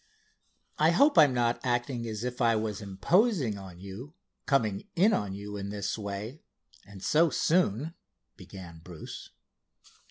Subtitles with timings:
[0.79, 4.15] "I hope I'm not acting as if I was imposing on you,
[4.47, 6.41] coming in on you in this way,
[6.87, 7.93] and so soon,"
[8.35, 9.29] began Bruce.